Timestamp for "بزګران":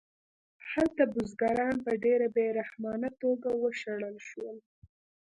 1.13-1.75